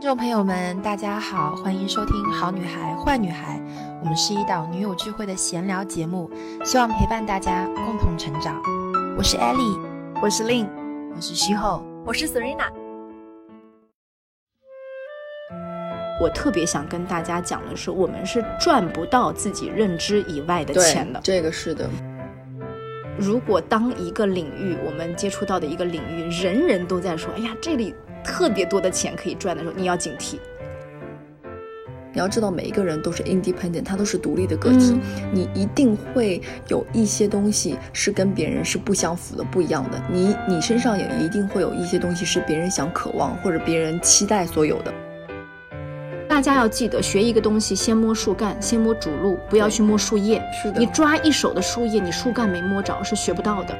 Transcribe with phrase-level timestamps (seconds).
[0.00, 3.58] 听众朋友们，大家好，欢迎收听《好女孩坏女孩》，
[4.00, 6.30] 我们是一档女友聚会的闲聊节目，
[6.64, 8.62] 希望陪伴大家共同成长。
[9.18, 9.78] 我是 Ellie，
[10.22, 10.66] 我是 Lin，
[11.14, 12.72] 我是徐后，我是 Serena。
[16.18, 21.20] 我特别想跟大家讲的是，我们是赚不到自己认知以外的钱的。
[21.22, 21.90] 这个是的。
[23.18, 27.94] 如果当一个领域，我们接触到的一个领域，人人都在说：“哎呀，这里。”
[28.24, 30.36] 特别多的钱可以赚的时候，你要警惕。
[32.12, 34.98] 你要知道，每一个人都是 independent，他都是独立的个体。
[35.32, 40.02] 你一定会有一些东西是跟别人是不相符的、不一样的。
[40.10, 44.92] 你你身上也一定会有一些东西是别人想渴望或者别人期待所有的。
[46.28, 50.42] 大家要记得，学一个东西，先摸树干，先摸主路，不要去摸树叶。
[50.60, 53.78] 是的，你抓一手的树叶，你树干没摸着，是学不到的。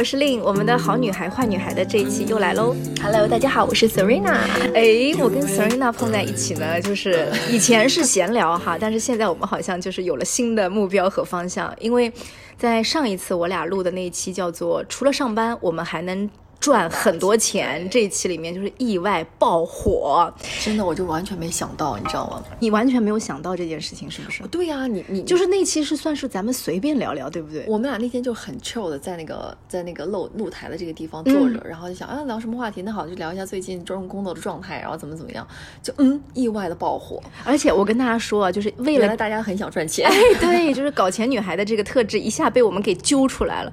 [0.00, 2.74] 我是令，我们的好女孩坏女孩的这一期又来喽。
[3.02, 4.38] Hello，大家好，我是 Serena。
[4.74, 12.10] 哎，我跟 Serena 碰在一起呢，就是以前是闲聊哈，但是现在我们好像就是有了新的目标和方向，因为
[12.56, 16.28] 在上一次我俩录的那一期叫做除了上班，我们还能。
[16.60, 22.44] 赚很多钱，这一期里面就是意外爆火，真的我就完全没想到，你知道吗？
[22.60, 24.46] 你完全没有想到这件事情是不是？
[24.48, 27.64] 对呀，你你就是那期是算是咱们随便聊聊，对不对？
[27.66, 32.82] 我们俩那天就很 chill 的在那个在那个露露台的这个地方坐着，然后就想啊聊什么话题？
[32.82, 35.46] 那好，就聊一下最近中工作的状态，然后怎么怎么样，
[35.82, 37.22] 就嗯意外的爆火。
[37.42, 43.72] 而且我跟大家说啊，就是为了大家很想赚钱，哎，对，就是搞钱女孩的这个特质一下被我们给揪出来了。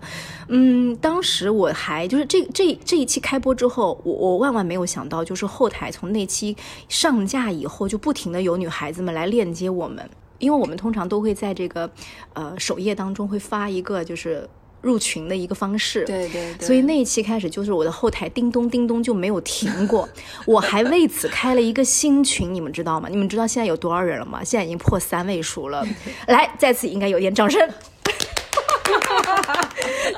[0.50, 3.54] 嗯，当时我还就是这这这一期开播。
[3.54, 6.56] 之后，我我万万没有想到，就是后台从那期
[6.88, 11.90] 上架以后，就不停的有女孩子们来链接我们，因为我们通常都会在这个
[12.34, 14.48] 呃首页当中会发一个就是
[14.82, 20.08] 入群的一个方式，对对，所以那一期开始就是我的后台叮咚叮咚就没有停过，
[20.46, 23.10] 我还为此开了一个新群，你们知道吗？
[23.10, 24.44] 你们知道现在有多少人了吗？
[24.44, 25.84] 现在已经破三位数了，
[26.28, 27.60] 来，在此应该有点掌声。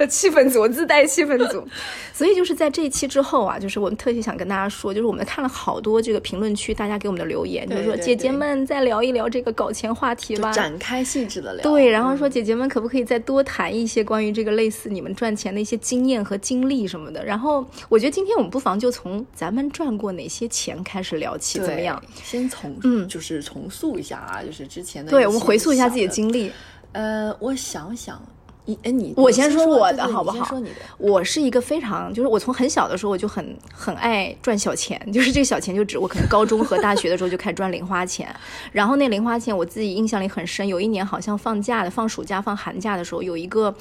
[0.07, 1.67] 气氛组，自带气氛组，
[2.13, 11.63] 所以就是在这一期之后啊，就是我们特别想跟大家说，就是我们看了好多这个评论区大家给我们的留言，就是说姐姐们再聊一聊这个搞钱话题吧，展开细致的聊。
[11.63, 17.23] 对，然后说姐姐们可不可以再多谈一些关于这个类似你们赚钱的一些经验和经历什么的。
[17.23, 22.01] 然后我觉得今天我们不妨就从咱们赚过哪些钱开始聊起，怎么样？
[22.23, 25.11] 先从嗯，就是重塑一下啊，就是之前的。
[25.11, 26.51] 对，我们回溯一下自己的经历。
[26.91, 28.21] 呃，我想想。
[28.65, 30.43] 你哎，你我先说我的好不好？
[30.45, 30.75] 说你的。
[30.97, 38.33] 我是一个非常，就是我从很小的时候我就很很爱赚小钱，就是这个小钱就指我可能高中和大学的时候就开始赚零花钱，
[38.71, 43.73] 然后那零花钱我自己印象里很深，有一年好像放假的，放暑假放寒假的时候有一个。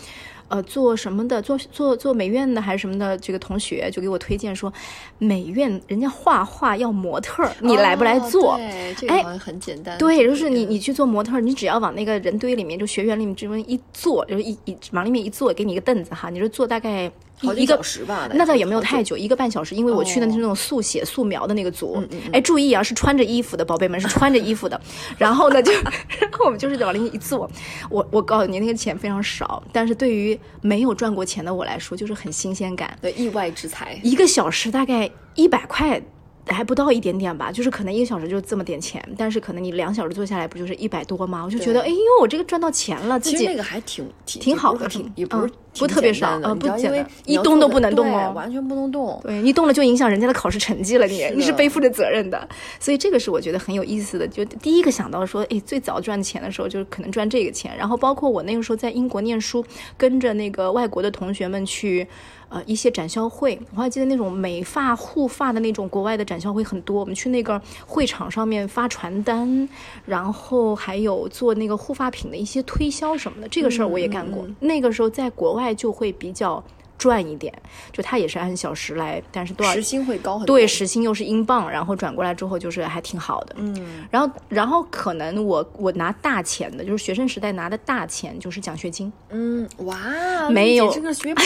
[0.48, 1.40] 呃，做什么的？
[1.40, 3.16] 做做做美院的还是什么的？
[3.18, 4.72] 这个同学就给我推荐说，
[5.18, 8.56] 美院人家画画要模特，你来不来做？
[8.56, 9.96] 对，这个好像很简单。
[9.98, 17.10] 对，就是你你去做模特，你只要往那个人堆里面，就学院里面这么一坐，就是一一往里面一坐，给你一个凳子哈，你就坐大概。
[17.42, 22.02] 一个小时吧，那倒也没有太久，一个半小时，因为我去的是那种速写素描的那个组。
[22.32, 24.80] 哎，注意啊，是穿着衣服的，宝贝们是穿着衣服的。
[25.16, 27.50] 然后呢，就然后我们就是往里一坐。
[27.90, 33.98] 我我告诉你，那个钱非常少，但是对于没有赚过钱的我来说，就是很新鲜感，对，意外之财。
[34.02, 36.02] 一个小时大概一百块。
[36.48, 41.42] 还不到一点点吧，就是可能一个小时就这么点钱，但是可能你两小时做下来不就是一百多吗？
[41.44, 52.48] 我就觉得，哎呦，我这个赚到钱了，自己那个还挺挺好的，挺也不是不特别少啊，不因为一动都不能动哦，完全不能动，对你动了就影响人家的考试成绩了，你你是背负着责任的，
[52.80, 54.26] 所以这个是我觉得很有意思的。
[54.26, 59.64] 就第一个想到说，哎，最早赚钱的时候就是可能赚这个钱，然后包括我那个时候在英国念书，
[59.96, 62.06] 跟着那个外国的同学们去。
[62.50, 67.00] 呃，一些展销会，我还记得那种美发护发的那种国外的展销会很多。
[67.00, 69.68] 我们去那个会场上面发传单，
[70.04, 74.46] 然后还有做那个护发品的一些推销什么的，这个事儿我也干过。
[74.60, 76.62] 那个时候在国外就会比较
[76.96, 77.52] 赚一点，
[77.92, 80.56] 就他也是按小时来，但是多少时薪会高很多。
[80.56, 83.54] 对，时薪又是英镑，然后转过来之后就是还挺好的。
[83.58, 89.12] 嗯，然后然后可能我我拿大钱的，就是学生时代拿的大钱就是奖学金。
[89.30, 91.32] 嗯，哇，没有这个学。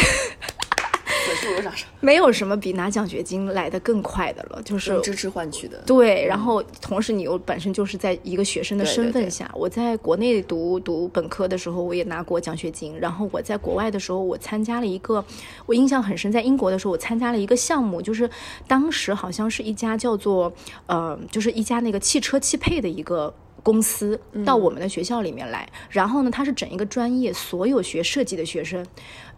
[2.01, 5.83] 没有什么比拿奖学金来的更快的了，就是支持换取的。
[5.87, 12.99] 对，然后同时你又本身就是在一个学生的身份下，我在国内读读本科的时候，我也拿过奖学金。
[12.99, 15.25] 然后我在国外的时候，我参加了一个，
[15.67, 18.29] 我印象很深，在英国的时候，我参加了一个项目，就是
[18.67, 20.53] 当时好像是一家叫做
[20.87, 23.33] 呃，就是一家那个汽车汽配的一个。
[23.65, 28.85] 公司到我们的学校里面来，然后呢，他是整一个专业，所有学设计的学生，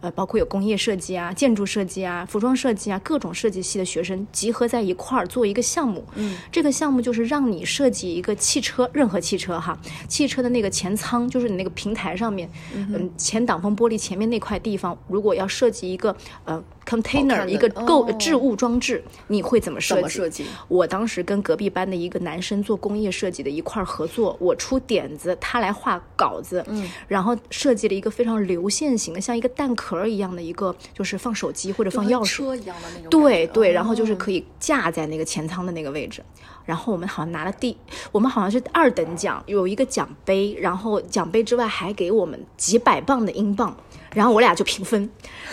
[0.01, 6.03] 呃，包括有工业设计啊、建筑设计啊、服装设计啊，各种设计系的学生集合在一块儿做一个项目。
[6.15, 9.77] 嗯，这个项目就是让你设计一个汽车，任何汽车哈，
[10.07, 16.15] 汽车的那个前舱，就是你那个平台上面，嗯，前挡风玻璃前面那块地方，如果要设计一个
[16.45, 16.63] 呃。
[16.85, 20.01] container 一个购置物装置，你会怎么设计？
[20.01, 20.45] 怎么设计？
[20.67, 33.09] 我当时跟隔壁班的一个男生做工业设计的一块合作，我出点子，他来画稿子，嗯，然后设计了一个非常流线型的，像一个蛋壳一样的一个，就是放手机或者放钥匙车一样的那种。
[33.09, 36.23] 对对，然后就是可以架在那个前舱的那个位置。
[36.65, 37.77] 然后我们好像拿了第，
[38.11, 43.77] 我们好像是二等奖，有一个奖杯，然后奖杯之外还给我们几百磅的英镑。
[44.15, 45.07] 然后我俩就平分，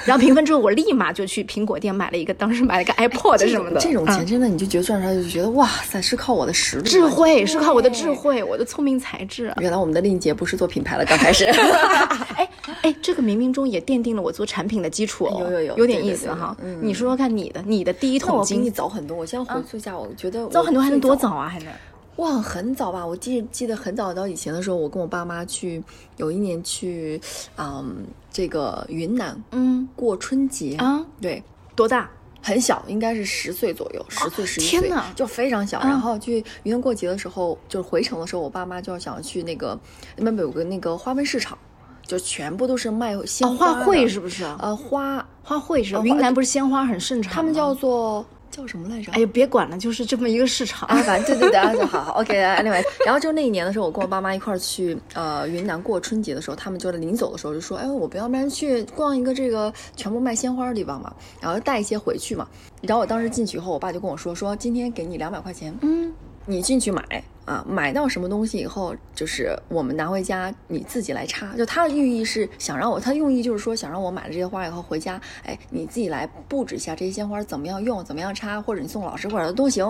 [0.06, 3.80] 然后平分之后，我立马就去苹果店买了一个，当时买了个 iPod 什么的。
[3.80, 9.52] 这种钱真的，你就觉得赚出来就觉得哇塞，是靠我的实力、智慧，是靠我的智慧，我的聪明才智。
[9.58, 11.44] 原来我们的令杰不是做品牌的，刚开始。
[12.36, 12.48] 哎
[12.82, 15.28] 哎，这个冥冥中也奠定了我做产品的基础。
[15.40, 16.56] 有有有，有点意思哈。
[16.80, 19.16] 你说说看，你的你的第一桶金，我比你早很多。
[19.16, 21.48] 我现在回溯一下，我觉得早很多，还能多早啊？
[21.48, 21.68] 还能。
[22.16, 23.06] 哇，很早吧？
[23.06, 25.82] 我记记得很早到以前的时候，我跟我爸妈去，
[26.18, 27.20] 有一年去，
[27.56, 31.42] 嗯，这个云南，嗯，过春节啊，对，
[31.74, 32.10] 多大？
[32.44, 35.80] 很小，应该是十岁左右，十岁十一岁，就非常小。
[35.80, 39.78] 然后去云南过节的时候，就是回程的时候，我爸妈就要想去那个
[40.16, 41.56] 那边有个那个花卉市场，
[42.04, 44.44] 就全部都是卖鲜花卉，是不是？
[44.58, 48.26] 呃，花花卉是云南不是鲜花很盛产，他们叫做。
[48.52, 49.10] 叫什么来着？
[49.12, 50.96] 哎呀，别管了，就是这么一个市场啊。
[51.02, 62.46] 反正对对对，啊，就好好 OK，Anyway，，然后就那一年的时候，我跟我爸妈一块儿去呃云南过春节的时候，他们就在临走的时候就说：“哎，我不要不然去逛一个这个全部卖鲜花的地方嘛，然后带一些回去嘛。”
[62.82, 66.12] 然后我当时进去以后，我爸就跟我说：“说今天给你两百块钱，嗯，
[66.46, 67.02] 你进去买。”
[67.44, 71.52] 啊，买到什么东西以后，就是我们拿回家，你自己来插。
[71.56, 79.84] 就它的寓意是想让我，它用意就是说想让我买了这些花以后回家，哎，你自己来布置一下这些鲜花怎么样用，怎么样插，或者你送老师或者都行。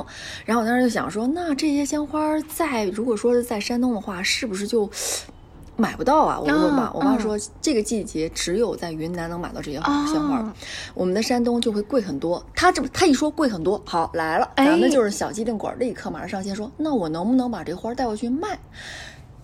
[0.47, 4.91] 然后我当时就想说，那这些鲜花在如果说是在山东的话，是不是就？
[5.77, 6.39] 买不到啊！
[6.39, 10.55] 我问我爸，我爸说这个季节只有在云南能买到这些鲜花，
[10.95, 12.45] 我们的山东就会贵很多。
[12.55, 18.59] 他这他一说贵很多，好来了，咱们就是小机灵鬼，立刻马上上线说，那我能不能把这花带过去卖？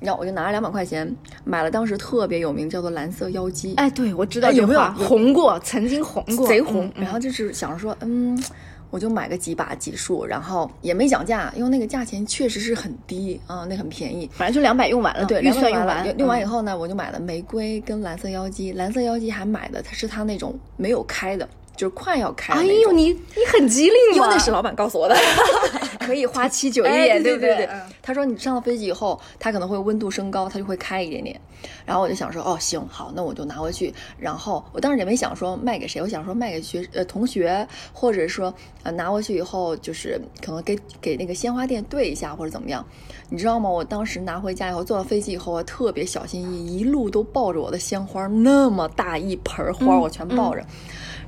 [0.01, 1.13] 然后我就拿了两百块钱
[1.45, 3.75] 买了当时特别有名叫做蓝色妖姬。
[3.75, 6.93] 哎，对，我知道有没有红过，曾经红过，贼红。
[6.95, 8.41] 然后就是想着说，嗯。
[8.91, 15.25] 我就买个几把几束，然后也没讲价，因为那个价钱确实是很低啊，那很便宜，反正就两百用完了。
[15.27, 18.73] 对，预算用完，用完以后呢，我就买了玫瑰跟蓝色妖姬。
[18.73, 21.49] 蓝色妖姬还买的，它是它那种没有开的。
[21.79, 25.17] 就是快要开，哎呦，你你很机灵那是老板告诉我的，
[26.05, 27.69] 可以花七九夜，对对对。
[28.03, 31.41] 他说你上了飞机以后，它可能会温度升高，它就会开一点点。
[31.85, 33.95] 然后我就想说，哦，行，好，那我就拿回去。
[34.19, 38.53] 然后我当时也没想说卖给谁，我想说卖给学呃同学，或者说
[38.83, 42.85] 呃拿回去以后就是可能给给那个鲜花店兑一下或者怎么样。
[43.29, 43.71] 你知道吗？
[43.71, 50.65] 我当时拿回家以后，坐到飞机以后，我特别小心翼翼，一路都抱着我的鲜花，那么大一盆花，我全抱着。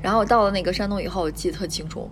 [0.02, 2.08] 然后到了那个山东以后，我记得特清楚，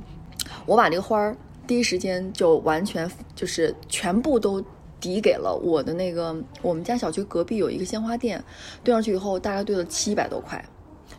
[0.67, 1.37] 我把这个花儿
[1.67, 4.63] 第一时间就完全就是全部都
[5.01, 8.43] 抵给了我的那个我们家小区隔壁有一个鲜花店，
[8.83, 10.65] 兑上去以后大概兑了七百多块。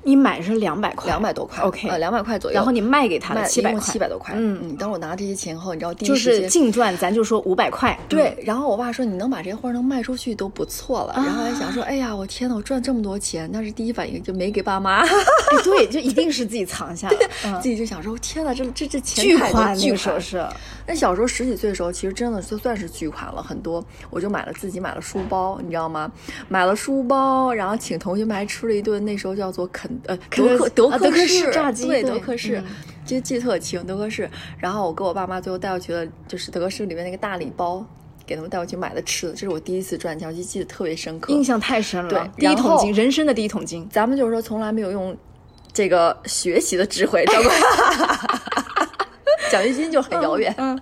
[0.03, 2.55] 你买是两百块，两百多块，OK，呃，两百块左右。
[2.55, 4.33] 然后你卖给他七百块，七百多块。
[4.37, 4.75] 嗯嗯。
[4.77, 7.97] 当我拿这些钱后，你知道第一就是净赚，咱就说五百块。
[8.07, 8.37] 对。
[8.43, 15.05] 然后我爸说：“你能把这些花能卖出去都不错了。”然后还想说：“哎呀，我天呐，我赚这么多钱！”但是第一反应就没给爸妈。
[15.63, 17.59] 对，就一定是自己藏下了。
[17.61, 20.43] 自己就想说：“天呐，这这这钱巨款，巨款是。”
[20.89, 23.85] 那小时候十几岁的时候，其实真的就算是巨款了很多。
[24.09, 26.11] 我就买了自己买了书包，你知道吗？
[26.47, 30.67] 买了书包，然后请同学们还吃了一顿，那时候叫做肯呃德克。
[30.69, 32.63] 德克士炸鸡，对德克士，
[33.05, 34.27] 记记特清德克士。
[34.57, 37.85] 然后我跟我爸妈最后带我去的，就是德克士里面那个大礼包，
[38.25, 39.33] 给他们带我去买的吃的。
[39.33, 42.09] 这是我第一次赚钱，我就记得特别深刻，印象太深了。
[42.09, 43.87] 对，第一桶金，人生的第一桶金。
[43.91, 45.15] 咱们就是说，从来没有用
[45.71, 47.51] 这个学习的智慧，知道吗？
[49.49, 50.53] 奖学金就很遥远。
[50.57, 50.81] 嗯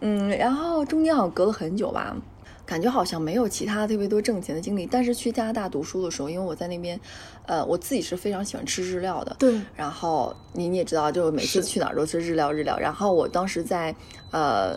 [0.00, 2.16] 嗯，然后中间好像隔了很久吧。
[2.64, 6.98] 感觉好像没有其他特别多挣钱的经历，但是去加拿大读书的时候，因为我在那边，
[7.46, 9.36] 呃，我自己是非常喜欢吃日料的。
[9.38, 9.60] 对。
[9.76, 12.76] 然后你你也知道，就每次去哪儿都是日料日料。
[12.76, 13.94] 然后我当时在
[14.30, 14.76] 呃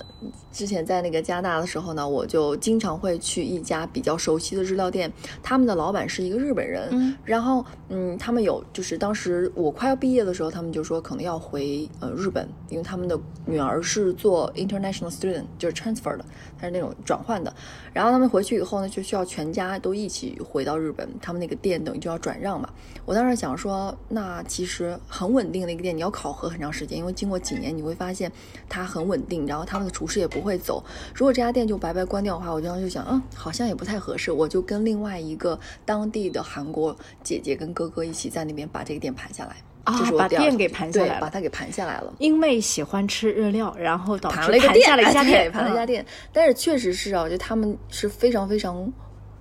[0.52, 6.88] 之前在那个加拿大的时候呢，我就经常会去一家比较熟悉的日料店，他们的老板是一个日本人。
[6.92, 7.16] 嗯。
[7.24, 16.26] 然后嗯，他们有就是当时我快要毕业的时候，他们就说可能要回呃日本，因为他们的女儿是做 international student，就是 transfer 的，
[16.58, 17.54] 他是那种转换的。
[17.94, 22.70] 然后他们回去以后呢，就需要全家都一起回到日本，他们那个店等于就要转让嘛。
[23.06, 28.32] 我当时想说，那其实很稳定的一个店，你要考核很长时间，因为经过几年你会发现
[28.68, 30.84] 它很稳定，然后他们的厨师也不会走。
[31.14, 34.32] 如果这家店就白白关掉的话，我当时就想，嗯，好像也不太合适。
[34.32, 39.56] 我就跟另外一个当地的韩国姐姐跟哥哥一起在那边把这个店盘下来。
[39.86, 42.14] 啊就是，把店给盘下来了，把它给盘下来了。
[42.20, 46.06] 因为喜欢吃日料，然后导致盘了盘下了一家 对店，嗯盘了一家店。
[46.34, 48.92] 但是确实是啊，就他们是非常非常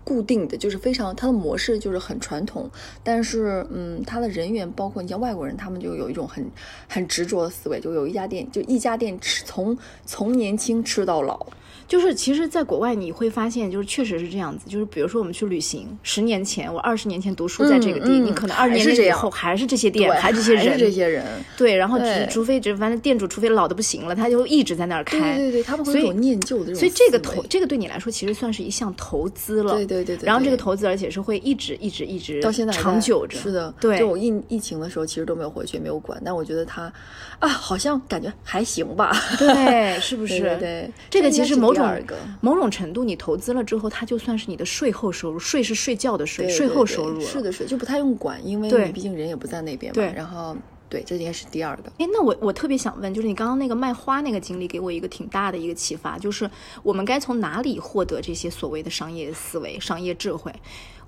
[0.08, 2.70] 固定的，就是非常它的模式就是很传统。
[3.04, 6.50] 但是嗯，它的人员包括你像外国人，他们就有一种很
[6.88, 11.46] 很执着的思维，就有一家店就一家店吃从从年轻吃到老。
[11.88, 14.68] 就是其实，在国外你会发现，就是确实是这样子。
[14.68, 21.24] 就是比如说我们去旅行，十年前我二十年前读书在这个地，你可能二十年以后还是这些店，还是这些人，这些人。
[21.56, 25.38] 对，然后只除非这反正店主除非老的不行了，他就一直在那儿开。
[25.38, 26.74] 对对，他们会有念旧的。
[26.74, 29.72] 所以这个投这个对你来说其实算是一项投资了。
[29.72, 33.38] 对对对对然后这个投资而且是会一直一直一直到现在长久着。
[33.38, 36.20] 是的，对就我疫疫情的时候，其实都没有回去，也没有管。
[36.22, 36.92] 但我觉得他
[37.38, 39.10] 啊，好像感觉还行吧。
[39.38, 40.38] 对，是不是？
[40.40, 47.20] 对对对，这个其实某种第二个某种程度，你投资了之后，它就算是你的税后收入，税是睡觉的税，对税后收入。
[47.20, 49.94] 是的，税就不太用管，因为你毕竟人也不在那边嘛。
[49.94, 50.56] 对然后
[50.88, 51.84] 对，这应该是第二个。
[51.98, 56.50] 哎，那我我特别想问，就是你刚刚那个卖花那个经历，给我一个挺大的一个启发，就是
[56.82, 60.52] 我们该从哪里获得这些所谓的商业思维、商业智慧？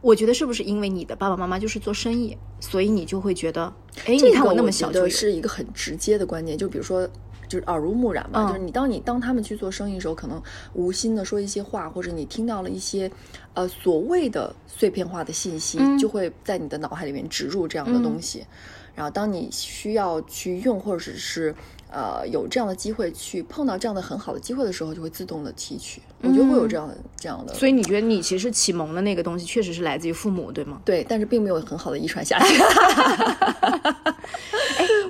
[0.03, 3.73] 我觉得是不是因为你的爸爸妈妈就是做生意，所以你就会觉得，
[4.07, 7.09] 哎，你看我那么小就有，是一个很直接的观念，就比如说。
[7.51, 10.41] 就是耳濡目染嘛，嗯就是你当你当他们去做生意的时候，可能
[10.73, 13.11] 无心的说一些话，或者你听到了一些，
[13.55, 15.99] 呃，所谓的碎片化的信息，嗯。
[15.99, 18.47] 就会在你的脑海里面植入这样的东西。
[18.95, 21.55] 然后当你需要去用，或者是
[21.91, 26.01] 呃有这样的机会去碰到这样的很好的机会的时候，就会自动的提取。
[26.23, 30.81] 我觉得会有这样的、这样的，所以你觉得你其实启蒙的那个东西，确实是来自于父母，对吗？
[30.85, 32.55] 对，但是并没有很好的遗传下去。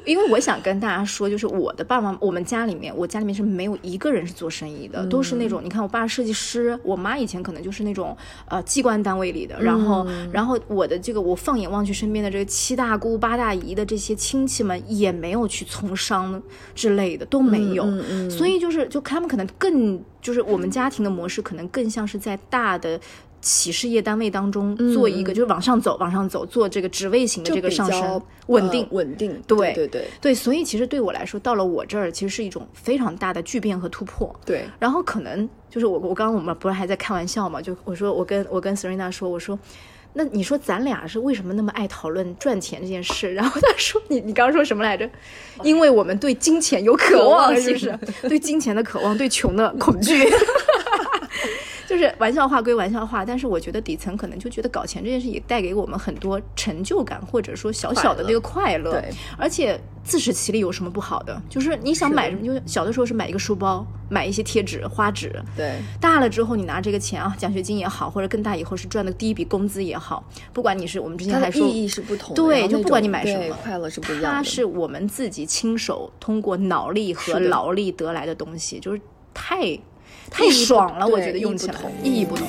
[0.07, 8.17] 因为我想跟大家说，就是我的爸妈，我们家里面，我家里面是没有一个人是做生意的，都是那种你看，我爸设计师，我妈以前可能就是那种
[8.49, 16.43] 呃机关单位里的，然后、然后我的这个我放眼望去，身边的这个七大姑八大姨的这些亲戚们也没有去从商
[16.75, 23.00] 之类的，都没有，嗯嗯所以就是就他们可能更就是我们家庭的模式，可能更像是在大的。
[23.43, 34.31] 企事业单位当中做一个，就是往上走，往上走，做这个职位型的这个上升，稳定呃，稳定，对对对对，所以其实对我来说，到了我这儿，其实是一种非常大的巨变和突破。
[34.45, 37.62] 对，然后可能就是我，我刚刚我们不是还在开玩笑嘛？
[37.62, 39.59] 就我说我跟我跟 Serena 说，我说。
[40.12, 43.33] 那你说咱俩是为什么那么爱讨论赚钱这件事？
[43.35, 45.09] 然后他说你你刚刚说什么来着？
[45.62, 47.99] 因为我们对金钱有渴望，是不是？
[48.29, 50.29] 对金钱的渴望，对穷的恐惧。
[51.90, 58.92] 就是玩笑话归玩笑话，但是我觉得底层可能就觉得搞钱这件事也带给我们很多成就感，或者说小小的那个快乐。
[58.92, 61.42] 对，而且自食其力有什么不好的？
[61.49, 65.35] 就是你想买什么，就小的时候是买一个书包，买一些贴纸、花纸。
[65.56, 74.28] 对，大了之后，你拿这个钱啊，奖学金也好，或者更大以后是赚的第一笔工资也好，不管你是我们之前它还意义是不同的，对，就不管你买什么，对快乐是不一样的。
[74.30, 79.00] 它是我们自己亲手通过脑力和劳力得来的东西，就是
[79.35, 79.80] 太意
[80.31, 82.47] 太爽了，我觉得用起来意义不同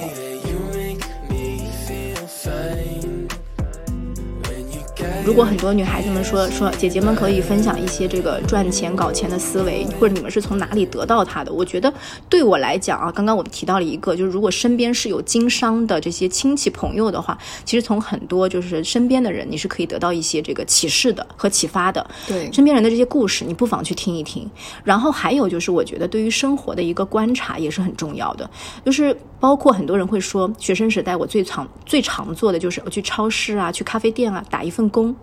[5.24, 11.54] 如果很多女孩子们说说姐姐们可以分享一些这个赚钱搞钱的思维，或者你们是从哪里得到它的？
[11.54, 11.94] 我觉得
[12.28, 22.06] 对我来讲啊，刚刚我们提到了一个，就是如果身边是有经商的这些亲戚朋友的话，其实从很多就是身边的人，你是可以得到一些这个启示的和启发的。
[22.28, 24.50] 对身边人的这些故事，你不妨去听一听。
[24.84, 28.50] 然后还有就是，我觉得对于生活的一个观察也是很重要的，
[28.84, 35.16] 就是包括很多人会说，学生时代我最常最常做的就是我去超市啊，去咖啡店啊打一份工。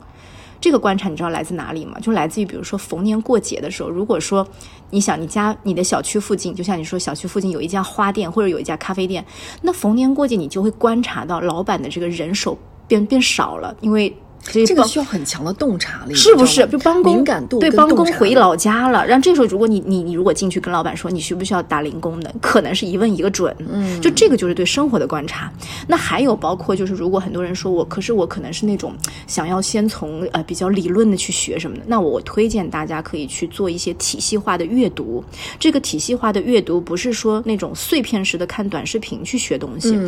[0.60, 1.98] 这个观察你知道来自哪里吗？
[2.00, 4.46] 就来自于比如说逢年过节的时候，如果说
[4.90, 9.24] 你想你家你的小区附近，就像你说小区附近有一家花店或者有一家咖啡店，
[9.62, 14.14] 那逢年过节你就会观察到老板的这个人手变变少了，因为
[14.52, 16.66] 这这个需要很强的洞察力，是不是？
[16.66, 23.54] 就帮工敏感度对帮工回老家了，然后这时候如果你你你如果进去跟老板说你需不需要打零工的，可能是一问一个准。
[23.58, 25.52] 嗯，就这个就是对生活的观察。
[25.86, 28.92] 那还有包括就是如果很多人说我，可是我可能是那种
[29.26, 35.22] 想要先从呃比较理论的去学什么的，那我我推荐大家可以去做一些体系化的阅读。
[35.58, 39.98] 这个体系化的阅读不是说那种碎片式的看短视频去学东西，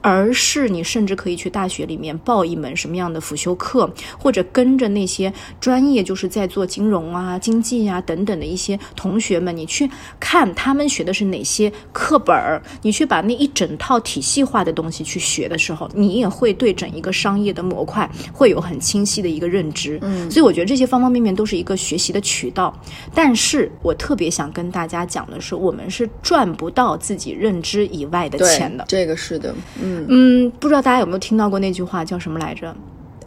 [0.00, 19.98] 而是你甚至可以去大学里面报一门什么样的辅修课，课，或者跟着那些专业就是在做金融啊、经济啊等等的一些同学们，你去看他们学的是哪些课本儿，你去把那一整套体系化的东西去学的时候，你也会对整一个商业的模块会有很清晰的一个认知。
[20.02, 22.74] 嗯，所以我觉得这些方方面面都是一个学习的渠道。
[23.14, 28.84] 但是我特别想跟大家讲的是，我们是赚不到自己认知以外的钱的。
[28.88, 32.74] 这个是的，嗯，嗯，不知道大家有没有听到过那句话叫什么来着？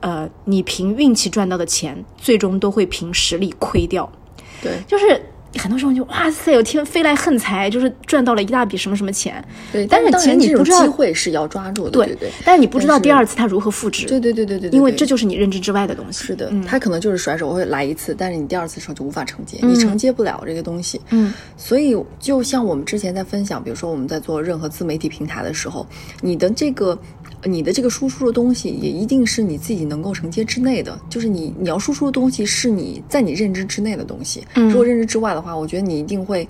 [0.03, 4.12] 呃，你凭运气赚到的钱，最终都会凭实力亏掉。
[4.62, 5.22] 对就是
[5.57, 9.41] 很多时候就哇塞，有天飞来横财，就是赚到了一大笔什么什么钱，
[9.72, 9.86] 对。
[9.86, 12.29] 但是其实当然你不知道机会是要抓住的，对对。
[12.43, 16.25] 但是你不知道第二次它如何复制，对对对对对对，因为这就是你认知之外的东西。
[16.25, 21.00] 是的，嗯他可能就是甩手会来一次，但是你第二次的时候就无法承接，你承接不了这个东西。
[21.12, 25.88] 嗯，所以就像我们之前在分享，比如说我们在做任何自媒体平台的时候，
[26.19, 26.98] 你的这个。
[27.45, 34.43] 你的这个输出的东西也一定是你自己能够承接之内的，就是你你要输出的东西是你在你认知之内的东西。
[34.55, 36.47] 嗯如果认知之外的话，我觉得你一定会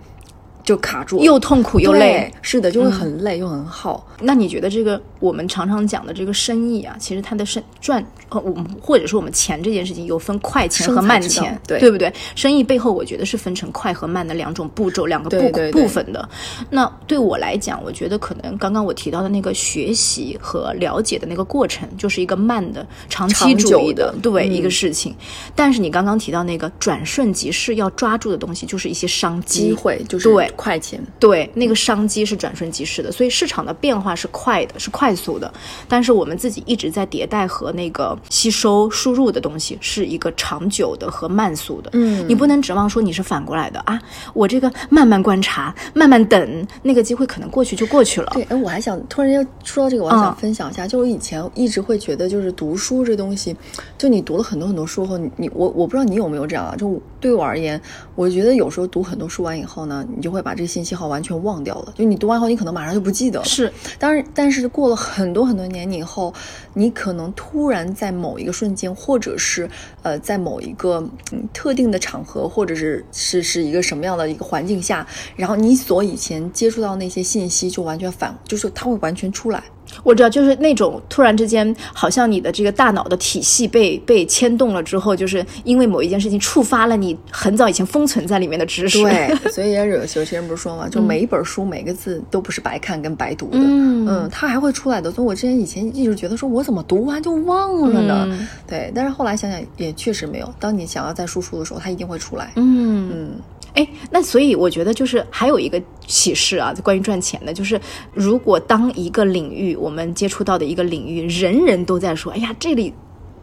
[0.64, 2.32] 就卡住，又痛苦又累。
[2.34, 4.06] 嗯是的，就会很累、又很耗。
[4.20, 12.14] 那你觉得这个我们常常讲的这个生意啊，其实它的生赚呃，我们或者说我们钱这件事情有分快钱和慢钱，对对不对？
[12.36, 16.28] 生意背后我觉得是分成快和慢的两种步骤，两个部部分的。
[16.70, 25.16] 那对我来讲，我觉得可能刚刚我提到的那个学习和了解的那个过程，就是一个慢的、长期主义久的对、嗯一个事情。
[25.56, 35.52] 但是你刚刚提到那个转瞬即逝要抓住的东西，就是一些商机机会就是对快钱，对，那个商机是转瞬即逝的，所以市场的变化是快的，是快速的。
[35.88, 41.90] 但是我们自己一直在迭代和那个吸收输入的东西，是一个长久的和慢速的。
[41.94, 44.02] 嗯你不能指望说你是反过来的啊，
[44.34, 48.32] 我这个慢慢观察，慢慢等，那个机会可能过去就过去了。
[48.34, 53.56] 对，哎，我还想突然间说到这个，我还想嗯分享一下，就我以前一直会觉得，就是读书这东西，
[53.98, 56.76] 就你读了很多很多书后，你你我我不知道你有没有这样啊？
[56.78, 57.80] 就我对我而言，
[58.16, 61.94] 我觉得有时候读很多书完以后呢，你就会把这个信息号完全忘掉了。
[61.96, 63.46] 就你读完后，你可能马上就不记得了。
[63.46, 66.34] 是，当然，但是过了很多很多年以后，
[66.74, 69.70] 你可能突然在某一个瞬间，或者是
[70.02, 71.00] 呃，在某一个
[71.32, 79.64] 嗯特定的场合，或者是是是一个什么样的一个环境下，然后你所以前接触到那些信息就完全反，就是它会完全出来。
[80.04, 89.02] 我知道，就是那种突然之间，好像你的这个大脑的体系被被牵动了之后，就是因为某一件事情触发了你很早以前封存在里面的知识。
[89.04, 95.12] 对， 所以也有有些人不是说嘛，就每一本书、每个字都不是白看跟白读的，嗯嗯，它还会出来的。
[95.12, 98.26] 所以我之前以前一直觉得说，我怎么读完就忘了呢？
[98.30, 100.54] 嗯对，但是后来想想也确实没有。
[100.60, 102.52] 当你想要再输出的时候，它一定会出来。
[102.56, 103.10] 嗯。
[103.14, 103.32] 嗯，
[103.74, 107.80] 哎，那所以我觉得就是还有一个启示啊，就关于赚钱的，就是
[108.14, 112.94] 如果当一个领域我们接触到的一个领域，人人都在说，哎呀，这里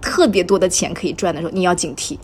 [0.00, 2.16] 特别多的钱可以赚的时候，你要警惕。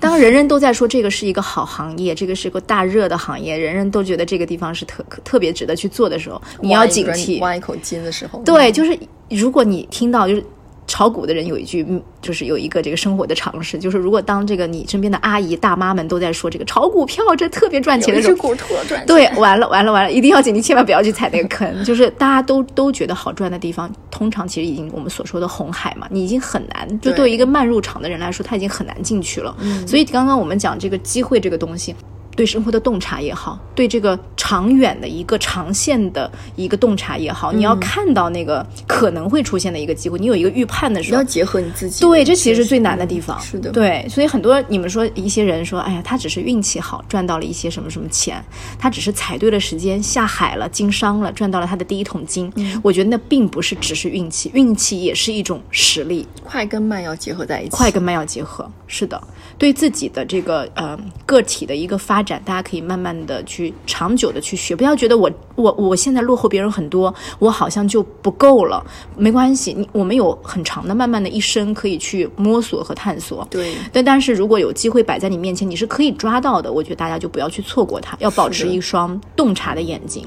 [0.00, 7.38] 当人人都在说这个是一个好行业，这个是个大热的行业，人人都觉得这个地方是特特别值得去做的时候，你要警惕。
[7.38, 8.98] 挖一口金的时候，对，就是
[9.30, 10.44] 如果你听到就是
[10.86, 19.06] 炒股的人有一句，嗯就是有一个这个生活的常识，就是如果当这个你身边的阿姨大妈们都在说这个炒股票这特别赚钱的时候，股特赚钱。
[19.06, 21.84] 对， 完了完了完了，一定要警惕，千万不要去踩那个坑。
[21.84, 29.56] 就是 大家都都觉得好赚的地方，通常其实已经我们所说的红海嘛，你已经很难，就对一个慢入场的人来说，他已经很难进去了。
[29.86, 31.94] 所以刚刚我们讲这个机会这个东西。
[32.34, 42.00] 对生活的洞察也好，对这个长远的一个长线的一个洞察也好，你要看到那个可能会出现的一个机会，你有一个预判的时候你要，结合你自己。
[42.00, 43.38] 对，这其实是最难的地方。
[43.40, 48.42] 是的，对，所以很多你们说一些人说，哎呀，他只是运气好，赚到了一些什么什么钱，
[48.78, 52.50] 他只是踩对了时间下海了，经商了，赚到了他的第一桶金。
[52.82, 57.70] 我觉得那并不是只是运气，运气也是一种实力，快跟慢要结合在一起。
[57.70, 58.70] 快跟慢要结合。
[58.94, 59.18] 是的，
[59.56, 68.84] 对自己的这个呃个体的一个发展，大家可以慢慢的去长久的去学，不要觉得我我我现在落后别人很多，我好像就不够了。
[69.16, 73.48] 没关系，你我们有很长的慢慢的一生可以去摸索和探索。
[73.50, 76.70] 对，但但是如果有机会摆在你面前，你是可以抓到的。
[76.70, 80.22] 我觉得大家就不要去错过它，要保持一双洞察的眼睛。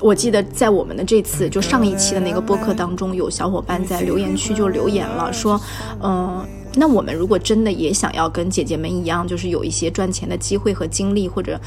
[0.00, 5.60] 我记得在我们的这次就上一期的那个播客当中，有小伙伴在留言区就留言了，说，
[6.02, 11.60] 嗯、那我们如果真的也想要跟姐姐们一样，就是有一些赚钱的机会和经历，或者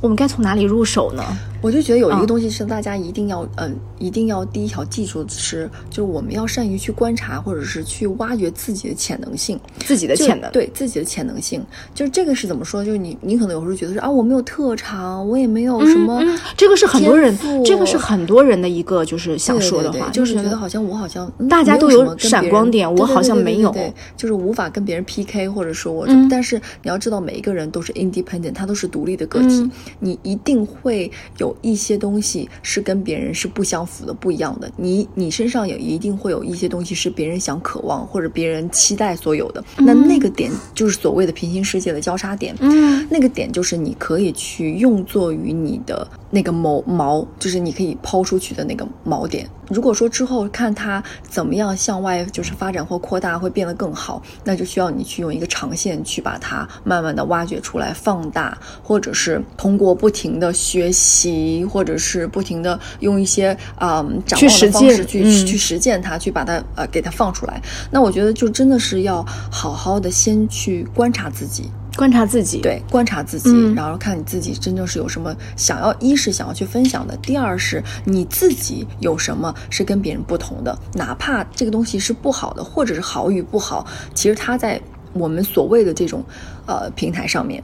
[0.00, 1.24] 我们该从哪里入手呢？
[1.62, 2.26] 我就觉得有一个嗯。
[2.26, 10.50] 东西是大家一定要，嗯、一定要第一条记住的是，就是我们要善于去观察，或者是去挖掘自己的潜能性，自己的潜能。
[10.50, 12.84] 对自己的潜能性，就是这个是怎么说？
[12.84, 26.28] 就是你，你可能有时候觉得说啊，我没有特长，我也没有什么、嗯，这个是很多人，这个是很多人的一个就是想说的话，对对就是觉觉得好像我好像、嗯大家都有什么跟闪光点我好像没有对就是无法跟别人 PK，或者说我，嗯。
[26.28, 29.70] 但是你要知道，每一个人都是 independent，他都是独立的个体，嗯。
[30.00, 34.70] 你一定会有一些东西是跟别人是不相符的、不一样的。
[34.76, 42.54] 你你身上也一定会有一些东西是别人想渴望或者别人期待所有的，那那个点就是所谓的平行世界的交叉点。
[42.60, 49.48] 嗯那个点就是你可以去用作于你的那个锚锚，就是你可以抛出去的那个锚点。
[49.68, 67.60] 如果说之后看它怎么样向外就是发展或扩大，会变得更好，那就需要你去用一个长线去把它慢慢的挖掘出来、放大，或者是通过不停的学习，或者是不停的用一些嗯展去望的方式去、嗯去实践它，去把它呃给它放出来。
[67.90, 71.70] 那我觉得就真的是要好好的先去观察自己。
[71.94, 84.80] 观察自己，，对，观察自己，嗯然后看你自己真正是有什么想要，一是想要去分享的，第二是你自己有什么是跟别人不同的，哪怕这个东西是不好的，或者是好与不好，其实它在
[85.12, 86.24] 我们所谓的这种
[86.64, 87.62] 呃平台上面。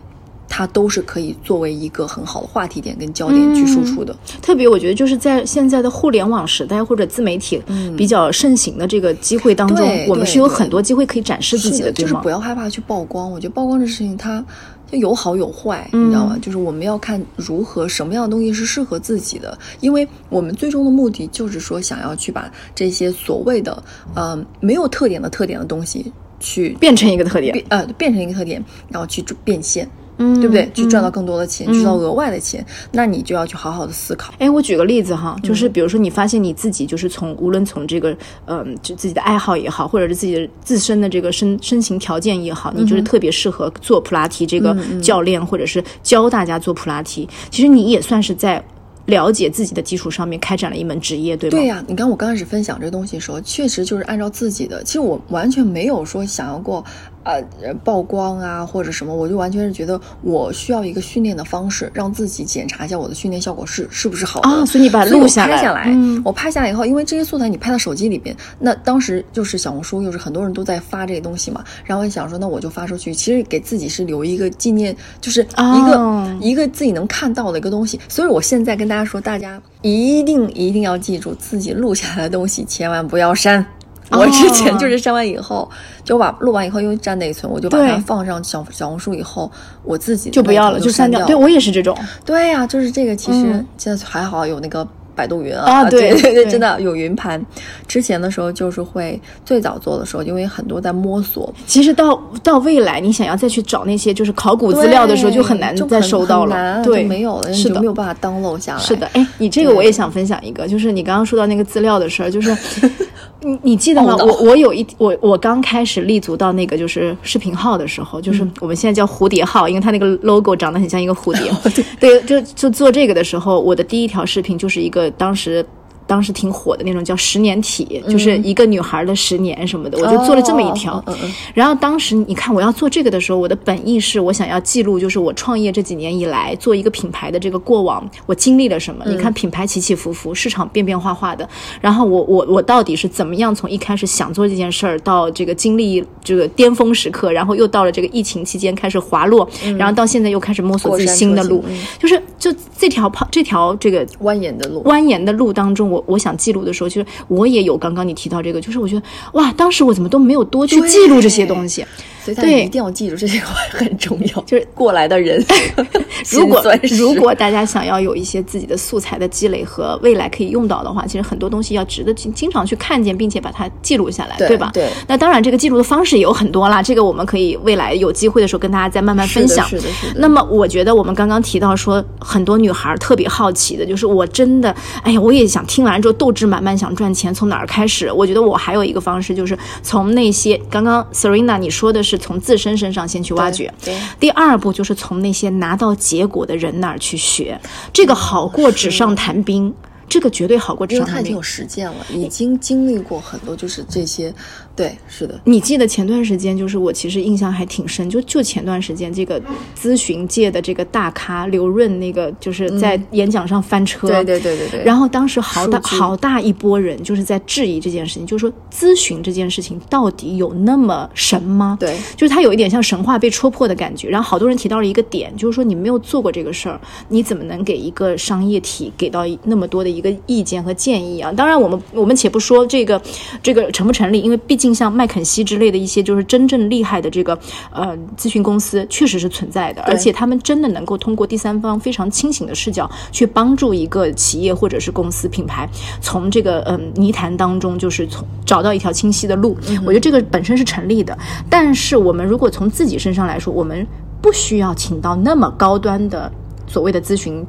[0.48, 4.16] 它都是可以作为一个很好的话题点跟焦点去输出的。
[4.40, 7.62] 特别我觉得就是在现在的互联网时代或者自媒体
[7.96, 12.30] 比较盛行的这个机会当中，我们是有很多机会可以展示自己的，对吗就是不？
[12.30, 13.30] 要害怕去曝光。
[13.30, 14.44] 我觉得曝光这事情它
[14.90, 16.38] 就有好有坏，嗯你知道吗？
[16.40, 23.82] 就是我们要看如何什么样的东西是适合自己的，因为我们最终的目的就是说想要去把这些所谓的
[24.14, 29.88] 呃没有特点的特点的东西去变成一个特点，变呃变成一个特点，然后去变现。
[30.18, 30.70] 嗯对不对？
[30.74, 34.34] 去赚到嗯更多的钱，去赚到额外的钱，那你就要去好好的思考。
[34.38, 47.28] 哎，我举个例子哈，嗯就是比如说你发现你自己就是从无论从这个嗯、就自己的爱好也好，或者是自己的自身的这个身身形条件也好，你嗯就是特别适合做普拉提这个教练，或者是教大家做普拉提。
[47.50, 48.62] 其实你也算是在
[49.06, 51.56] 了解自己的基础上面开展了一门职业，对吗？
[51.56, 56.84] 对呀、你看我刚开始分享这个东西的时候，确实就是按照自己的，其实我完全没有说想要过，
[57.28, 64.48] 呃，呃曝光啊或者什么，我就完全是觉得我需要一个训练的方式，让自己检查一下我的训练效果是是不是好的。
[64.48, 78.00] 啊所以你把它录下来拍下来，嗯我拍下来以后，因为这些素材你拍到手机里边，那当时就是小红书，又是很多人都在发这些东西嘛，然后我想说，那我就发出去，其实给自己是留一个纪念，就是一个、哦一个自己能看到的一个东西。
[78.08, 83.64] 所以我现在跟大家说，大家一定一定要记住，自己录下来的东西千万不要删。
[84.10, 85.68] 我之前哦就是删完以后，
[86.04, 89.50] 就把录完以后因为占内存，我就把它放上小小红书以后，
[89.84, 91.20] 我自己就不要了，就就删掉。
[91.20, 91.26] 掉。
[91.26, 97.44] 对我也是这种，对呀、就是这个，其实嗯现在还好有那个百度云啊啊，对对对真的有云盘。
[97.88, 106.54] 之前的时候就是会最早做的时候，因为很多在摸索，其实到到未来，你想要再去找那些就是考古资料的时候，就很难再收到了。
[106.54, 107.84] 啊对，就没有了，你是没。
[107.84, 108.80] 有办法 download 下来。
[108.80, 112.56] 是的，哎，你这个我也想分享一个，就是你刚刚说到那个资料的事儿，就是
[113.40, 114.16] 你你记得吗？
[114.16, 121.50] 我我有一我我刚开始立足到那个就是视频号的时候，就是嗯我们现在叫蝴蝶号，因为它那个 logo 长得很像一个蝴蝶。
[122.00, 125.64] 对，就就做这个的时候，我的第一条视频就是一个当时。
[126.08, 131.04] 当时挺火的那种叫十年体，就是一个女孩的十年什么的，我就做了这么一条。
[131.52, 139.04] 然后当时你看我要做这个的时候，我的本意是我想要记录，就是我创业这几年以来做一个品牌的这个过往，我经历了什么？
[139.06, 141.46] 你看品牌起起伏伏，市场变变化化的，
[141.82, 151.62] 然后我我我到底是怎么样从一开始想做这件事儿，到这个经历这个巅峰时刻，然后又到了这个疫情期间开始滑落，然后到现在又开始摸索自己新的路。
[151.68, 161.84] 嗯，就是就这条跑这条这个蜿蜒的路，蜿蜒的路当中，我我想记录的时候，其实我也有刚刚你提到这个，就是我觉得哇，当时我怎么都没有多去记录这些东西。
[162.28, 165.42] 所以大家对一定要记住这句话 很重要，就是 过来的人
[166.30, 166.62] 如果
[166.98, 174.70] 如果大家想要有一些自己的素材的积累和未来可以用到的话，其实很多东西要值得经经常去看见，并且把它记录下来，吧？
[174.74, 179.66] 对对那当然，这个记录的方式也有很多啦，这个我们可以未来有机会的时候跟大家再慢慢分享。
[179.68, 180.20] 是的，是的，是的。
[180.20, 188.10] 那么我觉得我们刚刚提到说，很多女孩特别好奇的，就是我真的，哎呀，我也想听完之后斗志满满，想赚钱，从哪儿开始？
[188.12, 193.72] 我觉得我还有一个方式，就是从那些刚刚 Serena 你说的是从自身身上先去挖掘，
[194.18, 197.58] 第二步就是从那些拿到结果的人那儿去学，
[197.92, 199.72] 这个好过纸上谈兵。
[200.10, 201.42] 这个绝对好过因为他已经有。
[201.42, 204.34] 实践了，已经经历过很多，就是这些，
[204.78, 209.42] 对，是的，你记得前段时间，就是我其实印象还挺深，就就前段时间这个
[209.76, 221.76] 咨询界的这个大咖刘润，那个就是在演讲上翻车，对对对对对然后当时好大好大一波人就是在质疑这件事情，就是说咨询这件事情到底有那么神吗？
[221.80, 224.08] 对就是它有一点像神话被戳破的感觉。
[224.08, 231.32] 然后好多人提到了一个点，就是说你没有做过这个事儿，你怎么能给一个商业体给到那么多的一个意见和建议啊？
[231.32, 233.00] 当然，我们我们且不说这个
[233.42, 237.38] 这个成不成立，因为毕竟像麦肯锡之类的一些就是真正厉害的这个
[237.70, 245.68] 呃咨询公司确实是存在的，而且他们真的能够通过第三方非常清醒的视角去帮助一个企业或者是公司品牌
[246.00, 249.56] 从这个嗯泥潭当中就是从找到一条清晰的路。
[249.84, 251.16] 我觉得这个本身是成立的，
[251.48, 253.86] 但是我们如果从自己身上来说，我们
[254.20, 256.30] 不需要请到那么高端的
[256.66, 257.44] 所谓的咨询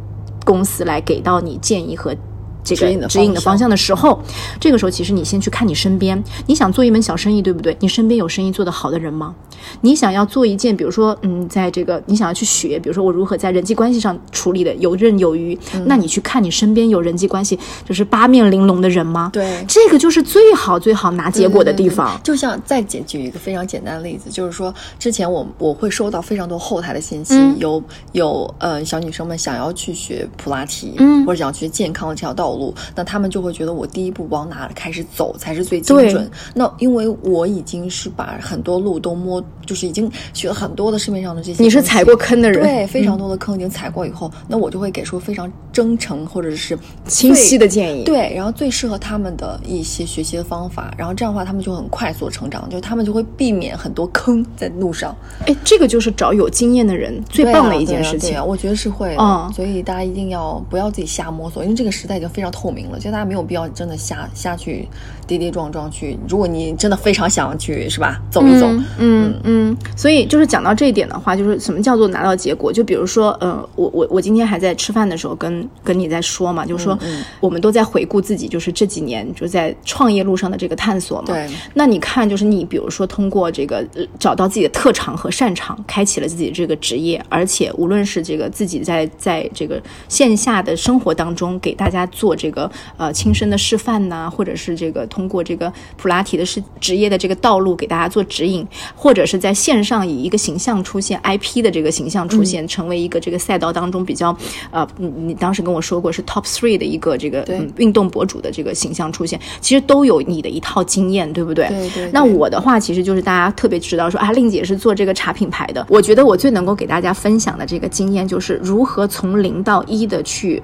[0.46, 2.16] 公司来给到你建议和。
[2.64, 4.20] 这个指引的方方向的时候，
[4.60, 7.76] 这个时候其实你先去看你身边，你想做一门小生意，对不对？
[7.80, 9.34] 你身边有生意做得好的人吗？
[9.82, 19.30] 你想要做一件，比如说，嗯，在这个你想要去学，比如说我如何在人际关系上处理的游刃有余，嗯那你去看你身边有人际关系就是八面玲珑的人吗？
[19.34, 22.20] 对这个就是最好最好拿结果的地方。
[22.24, 36.30] 就像再举举一个非常简单的例子，就是说之前我我会收到非常多后台的信息，嗯有有呃小女生们想要去学普拉提，嗯或者想要去健康的这条道路，那他们就会觉得我第一步往哪开始走才是最精准。
[36.54, 48.04] 那因为我已经是把很多路都摸，就是已经学了很多的市面上的这些，你是踩过坑的人，对，非常多的坑已经踩过以后，那我就会给出非常真诚或者是清晰的建议。
[48.04, 55.16] 对，然后最适合他们的一些学习的方法，然后这样的话，他们就很快速成长，就是他们就会避免很多坑在路上。
[55.46, 58.44] 哎，这个就是找有经验的人最棒的一件事情对啊啊，。
[58.44, 59.22] 我觉得是会的。
[59.22, 64.88] 嗯所以大家一定要不要自己瞎摸索，因为这个时代已经非常透明了，其实大家没有必要真的瞎瞎去
[65.28, 66.18] 跌跌撞撞去。
[66.26, 68.18] 如果你真的非常想去，是吧？
[68.32, 72.72] 走一走，嗯嗯嗯，所以就是讲到这一点的话，就是什么叫做拿到结果？
[72.72, 81.26] 就比如说，呃，我我我今天还在吃饭的时候跟跟你在说嘛，就是说嗯我们都在回顾自己，就是这几年就在创业路上的这个探索嘛。
[81.26, 81.46] 对。
[81.74, 104.36] 那你看，就是你比如说通过这个呃找到自己的特长和擅长，开启了自己的这个职业，而且无论是这个自己在在这个线下的生活当中给大家做这个呃亲身的示范呐、或者是这个通过这个普拉提的是职业的这个道路给大家做指引，或者是在线上以一个形象出现 IP 的这个形象出现，成为一个这个赛道当中比较
[104.72, 111.68] 呃，你你当时跟我说过是 top three 的一个这个嗯运动博主的这个形象出现，其实都有你的一套经验，对不对？
[111.68, 112.10] 对对。
[112.12, 120.62] 那我的话，其实就是大家特别知道说啊，令姐是做这个茶品牌的，我觉得我最能够给大家分享的这个经验，就是如何从零到一的去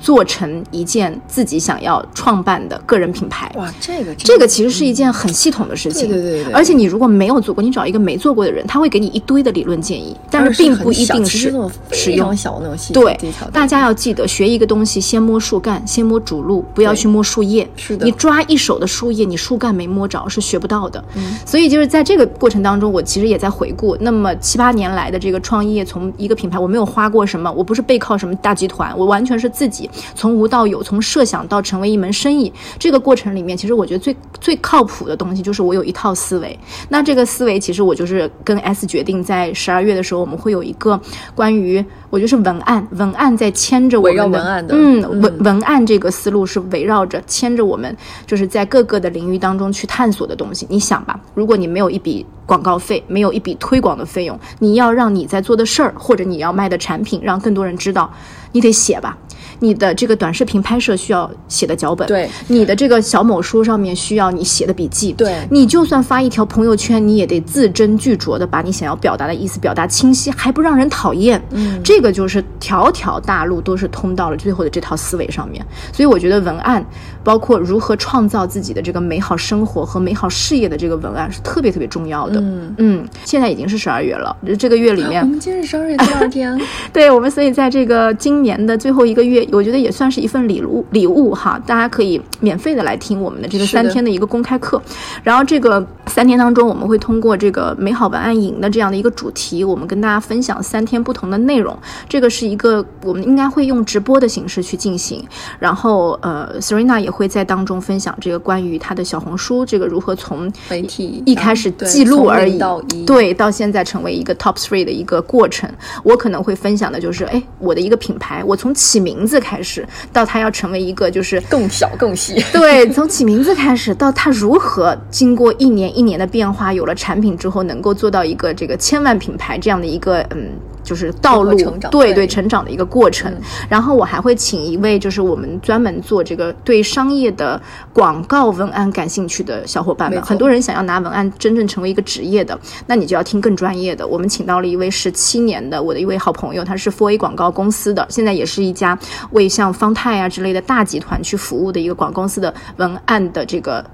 [0.00, 3.50] 做成一件自己想要创办的个人品牌。
[3.56, 11.52] 哇，这个这个其实是一件很系统的事情，对对对对而且你如果没有做过，你找一个没做过的人，他会给你一堆的理论建议，但是并不一定是
[11.90, 12.28] 使用。
[12.38, 13.18] 小的那种细节对，
[13.52, 17.68] 大家要记得学一个东西，先摸树干，先摸主路，不要去摸树叶。
[17.74, 21.02] 是的你抓一手的树叶，你树干没摸着是学不到的。
[21.16, 32.52] 嗯，所以就是在这个过程当中，我其实也在回顾，那么七八年来的这个创业，从一个品牌，我没有花过什么，我不是背靠什么大集团，我完全是自己从无到有，从设想到成为一门生意。
[32.78, 36.58] 这个过程里面，其实我觉得最最靠谱的东西就是我有一套思维。
[36.88, 41.00] 那这个思维，其实我就是跟 S 决定在十二月的时候，我们会有一个
[41.34, 47.94] 关于我觉得是文案，文案在牵着我们的围绕文案的嗯，嗯文文案这个思路是围绕着牵着我们，
[48.26, 50.66] 就是在各个的领域当中去探索的东西。
[50.70, 58.10] 你想吧，如果你没有一笔广告费，没有一笔推广的费用，你要让你在做的事儿或者你要卖的产品让更多人知道，
[58.52, 59.16] 你得写吧。
[59.60, 71.42] 你的这个短视频拍摄需要写的脚本，对你的这个小某书上面需要你写的笔记，对你就算发一条朋友圈，你也得字斟句酌的把你想要表达的意思表达清晰，还不让人讨厌。
[71.50, 75.64] 嗯，这个就是条条大路都是通到了最后的这套思维上面。
[75.92, 76.84] 所以我觉得文案，
[77.24, 82.40] 包括如何创造自己的这个美好生活和美好事业的这个文案是特别特别重要的。
[82.40, 86.58] 嗯嗯，现在已经是十二月了，这个月里面 我们今天是十二月第二天，
[86.92, 94.80] 对我们，所以在这个今年的最后一个月，我觉得也算是一份礼物礼物哈，大家可以免费的来听我们的这个三天的一个公开课。
[95.22, 101.76] 然后这个三天当中，我们会通过这个美好文案营的这样的一个主题，我们跟大家分享三天不同的内容。
[102.08, 105.24] 这个是一个我们应该会用直播的形式去进行。
[105.58, 115.70] 然后呃，Serena 也会在当中分享这个关于她的小红书这个如何从媒体一开始记录而已，到对，到现在成为一个 top three 的一个过程。
[116.02, 122.42] 我可能会分享的就是，哎，我的一个品牌，我从起名字字开始，到他要成为一个就是更小更细。
[122.52, 130.50] 对，从起名字开始，到他如何经过一年一年的变化，有了产品之后，能够做到一个这个千万品牌这样的一个嗯。
[130.82, 131.56] 就是道路
[131.90, 133.32] 对对成长的一个过程。
[133.68, 137.60] 然后我还会请一位就是我们专门做这个对商业的
[137.92, 140.20] 广告文案感兴趣的小伙伴们。
[140.22, 144.06] 很多人想要拿文案真正成为一个职业的，那你就要听更专业的。
[144.06, 148.98] 我们请到了一位十七年的我的一位好朋友，他是 for A 广告公司的，现在也是一家
[149.30, 153.84] 为像方太啊之类的大集团去服务的一个广告公司的文案的这个。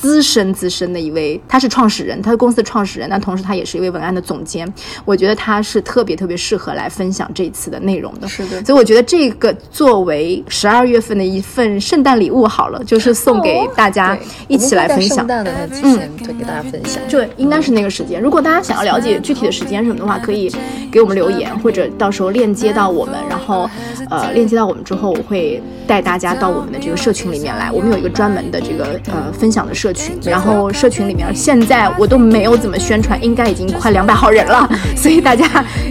[0.00, 4.66] 资深资深的一位，他是创始人，他是公司的创始人，那同时他也是一位文案的总监。
[5.04, 8.26] 我觉得他是特别特别适合来分享这一次的内容的。
[8.26, 15.26] 是的所以我觉得这个作为十二月份的一份圣诞礼物好了，就是送给大家一起来分享圣。
[15.26, 17.02] 诞的那之前会给大家分享。
[17.10, 18.18] 对，应该是那个时间。
[18.22, 20.50] 如果大家想要了解具体的时间什么的话，可以
[20.90, 23.68] 给我们留言，或者到时候链接到我们，然后
[24.08, 27.70] 呃链接到我们之后，我会带大家到我们的这个社群里面来。
[27.70, 35.46] 我们有一个专门的这个呃分享的社群，然后社群里面现在我都没有怎么宣传，应该已经快两百号人了， 所以大家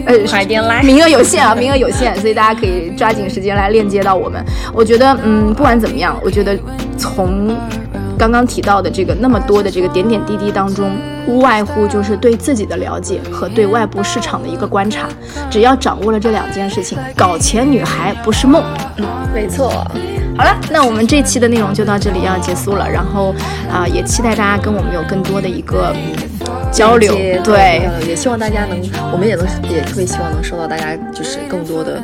[0.06, 4.44] 呃快点来名额有限啊， 名额有限，所以大家可以抓紧时间来链接到我们。
[4.72, 6.58] 我觉得，嗯，不管怎么样，我觉得
[6.96, 7.56] 从
[8.18, 10.90] 刚刚提到的这个那么多的这个点点滴滴当中，
[11.26, 15.08] 无外乎就是对自己的了解和对外部市场的一个观察。
[15.50, 18.62] 只要掌握了这两件事情，搞钱女孩不是梦。
[18.98, 19.86] 嗯没错，
[20.40, 23.34] 好了，那我们这期的内容就到这里要结束了，然后
[23.70, 27.84] 啊、也期待大家跟我们有更多的一个嗯交流，对。
[27.84, 28.80] 呃也希望大家能，
[29.12, 32.02] 我们也能也特别希望能收到大家就是更多的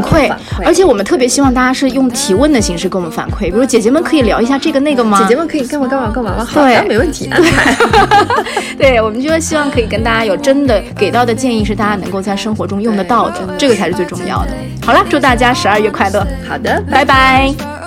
[0.00, 0.32] 反馈，
[0.64, 5.18] 而且我们特别希望大家是用提问的形式跟我们反馈，比如姐姐们可以聊一下这个那个吗？
[5.20, 6.44] 姐姐们可以干嘛干嘛干嘛吗？
[6.44, 7.28] 好对的，没问题。
[8.78, 14.50] 对，我们就希望可以跟大家有真的给到的建议是大家能够在生活中用得到的，这个才是最重要的。
[14.84, 17.81] 好了，祝大家十二月快乐，好的，拜拜。